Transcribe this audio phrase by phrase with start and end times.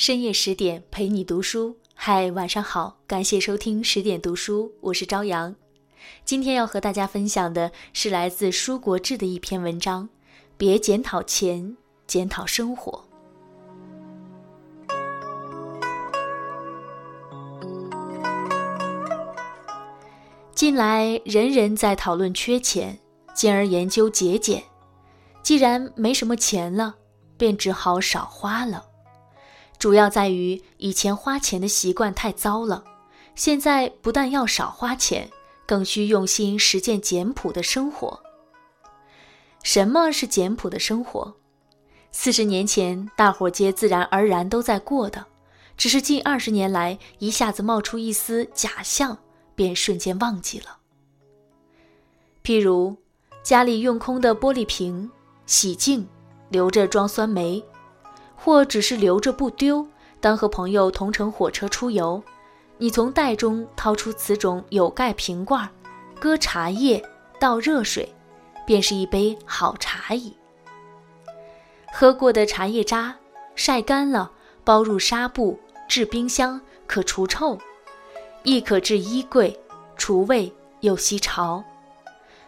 [0.00, 5.54] 深夜十点陪你读书，嗨，晚上好，感谢收听十点读书，我是朝阳。
[6.24, 10.08] 今天要和大家分享的是来自《书国志》的一篇文章，
[10.56, 13.04] 别检讨钱，检讨生活。
[20.54, 22.98] 近来人人在讨论缺钱，
[23.34, 24.64] 进而研究节俭。
[25.42, 26.94] 既然没什么钱了，
[27.36, 28.86] 便只好少花了。
[29.80, 32.84] 主要在于以前花钱的习惯太糟了，
[33.34, 35.28] 现在不但要少花钱，
[35.66, 38.20] 更需用心实践简朴的生活。
[39.62, 41.34] 什么是简朴的生活？
[42.12, 45.24] 四十年前大伙皆自然而然都在过的，
[45.78, 49.16] 只是近二十年来一下子冒出一丝假象，
[49.54, 50.76] 便瞬间忘记了。
[52.44, 52.94] 譬如
[53.42, 55.10] 家里用空的玻璃瓶，
[55.46, 56.06] 洗净，
[56.50, 57.64] 留着装酸梅。
[58.42, 59.86] 或只是留着不丢，
[60.18, 62.22] 当和朋友同乘火车出游，
[62.78, 65.68] 你从袋中掏出此种有盖瓶罐，
[66.18, 67.04] 搁茶叶，
[67.38, 68.14] 倒热水，
[68.66, 70.34] 便是一杯好茶矣。
[71.92, 73.14] 喝过的茶叶渣
[73.54, 74.30] 晒干了，
[74.64, 77.58] 包入纱布，置冰箱，可除臭，
[78.42, 79.60] 亦可置衣柜，
[79.98, 81.62] 除味又吸潮，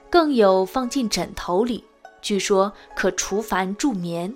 [0.09, 1.85] 更有放进枕头里，
[2.23, 4.35] 据说可除烦助眠。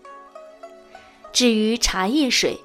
[1.32, 2.58] 至于茶叶水，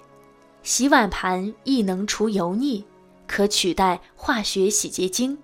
[0.64, 2.86] 洗碗盘亦能除油腻，
[3.28, 5.38] 可取代化学洗洁精。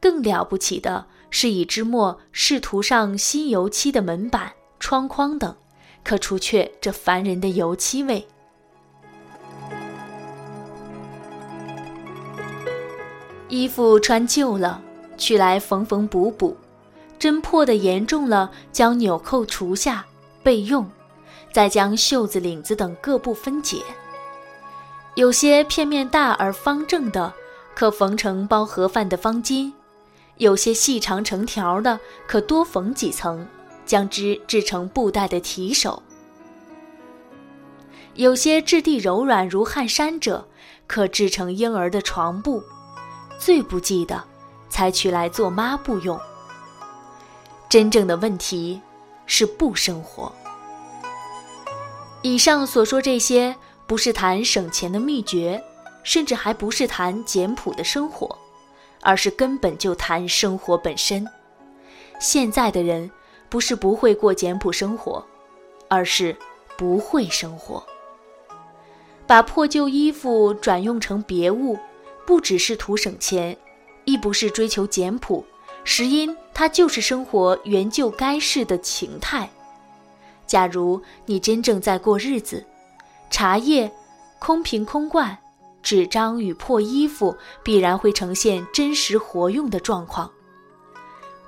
[0.00, 5.54] 更了不起的是，以芝墨试涂上新油漆的门板、窗框等，
[6.04, 8.26] 可除却这烦人的油漆味。
[13.48, 14.80] 衣服穿旧了，
[15.16, 16.56] 取来缝缝补补；
[17.18, 20.06] 针破的严重了，将纽扣除下
[20.44, 20.88] 备用。
[21.52, 23.82] 再将袖子、领子等各部分解，
[25.14, 27.32] 有些片面大而方正的，
[27.74, 29.72] 可缝成包盒饭的方巾；
[30.36, 33.46] 有些细长成条的，可多缝几层，
[33.84, 36.00] 将之制成布袋的提手；
[38.14, 40.46] 有些质地柔软如汗衫者，
[40.86, 42.62] 可制成婴儿的床布；
[43.38, 44.22] 最不济的，
[44.68, 46.18] 才取来做抹布用。
[47.68, 48.80] 真正的问题
[49.26, 50.32] 是不生活。
[52.22, 55.62] 以上所说这些，不是谈省钱的秘诀，
[56.02, 58.38] 甚至还不是谈简朴的生活，
[59.00, 61.26] 而是根本就谈生活本身。
[62.20, 63.10] 现在的人
[63.48, 65.24] 不是不会过简朴生活，
[65.88, 66.36] 而是
[66.76, 67.82] 不会生活。
[69.26, 71.78] 把破旧衣服转用成别物，
[72.26, 73.56] 不只是图省钱，
[74.04, 75.42] 亦不是追求简朴，
[75.84, 79.48] 实因它就是生活原就该是的情态。
[80.50, 82.66] 假如你真正在过日子，
[83.30, 83.88] 茶叶、
[84.40, 85.38] 空瓶空罐、
[85.80, 90.28] 纸张与破衣服必然会呈现真实活用的状况。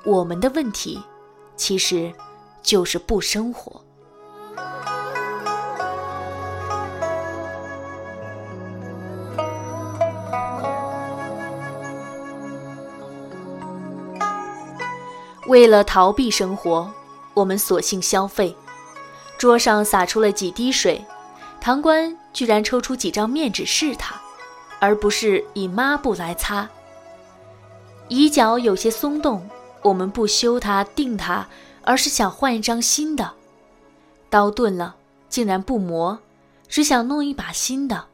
[0.05, 1.03] 我们的问题，
[1.57, 2.13] 其实
[2.63, 3.83] 就是不生活。
[15.49, 16.89] 为了逃避生活，
[17.34, 18.57] 我们索性消费。
[19.42, 21.04] 桌上洒出了几滴水，
[21.60, 24.14] 堂官居然抽出几张面纸试他，
[24.78, 26.70] 而不是以抹布来擦。
[28.06, 29.50] 椅脚有些松动，
[29.82, 31.44] 我们不修它、定它，
[31.82, 33.32] 而是想换一张新的。
[34.30, 34.94] 刀钝了，
[35.28, 36.20] 竟然不磨，
[36.69, 38.04] 只想弄一把新的。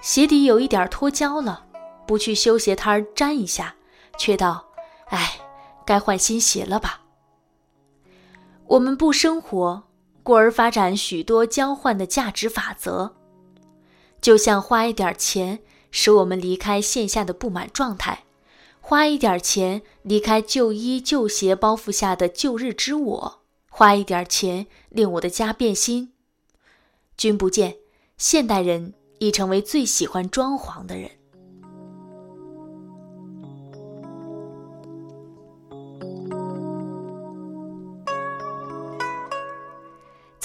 [0.00, 1.66] 鞋底有一点脱胶了，
[2.06, 3.74] 不去修鞋摊粘一下，
[4.16, 4.64] 却道
[5.12, 5.34] ：“哎，
[5.84, 7.02] 该换新鞋了吧。”
[8.68, 9.82] 我们不生活。
[10.26, 13.12] 故而发展许多交换的价值法则，
[14.20, 15.60] 就像花一点钱
[15.92, 18.24] 使我们离开线下的不满状态，
[18.80, 26.12] 花一点钱离开旧衣旧鞋包袱下的旧日之我，花一点钱令我的家变新。
[27.16, 27.76] 君不见，
[28.18, 31.08] 现代人已成为最喜欢装潢的人。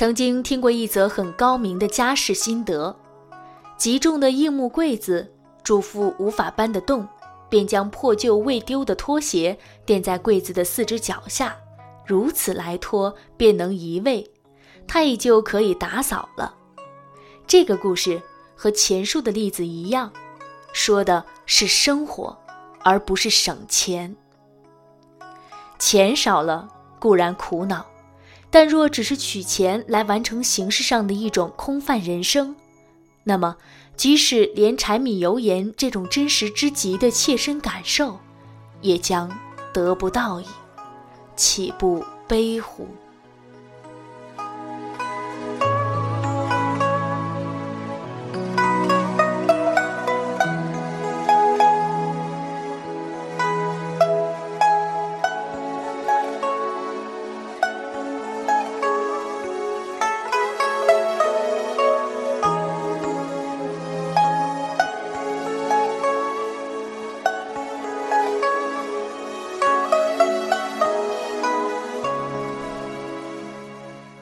[0.01, 2.97] 曾经听过一则很高明的家事心得：
[3.77, 5.31] 极重的硬木柜子，
[5.61, 7.07] 主妇无法搬得动，
[7.49, 9.55] 便将破旧未丢的拖鞋
[9.85, 11.55] 垫在柜子的四只脚下，
[12.03, 14.27] 如此来拖便能移位，
[14.87, 16.55] 它也就可以打扫了。
[17.45, 18.19] 这个故事
[18.55, 20.11] 和前述的例子一样，
[20.73, 22.35] 说的是生活，
[22.83, 24.15] 而不是省钱。
[25.77, 26.67] 钱少了
[26.99, 27.85] 固然苦恼。
[28.51, 32.55] 但若只是取钱来完成形式上的一种空泛人生，
[33.23, 33.55] 那么，
[33.95, 38.19] 即使连柴米油盐这种真实之极的切身感受，
[38.81, 39.31] 也将
[39.73, 40.45] 得不到矣，
[41.35, 42.85] 岂不悲乎？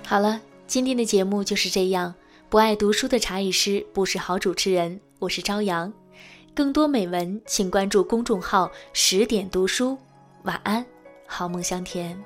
[0.10, 2.16] 好了，今天的节目就是这样。
[2.50, 5.94] 不爱读书的茶艺师不是好主持人，我是朝阳。
[6.56, 9.96] 更多美文，请关注公众号“十点读书”。
[10.46, 10.84] 晚安，
[11.28, 12.20] 好梦香甜。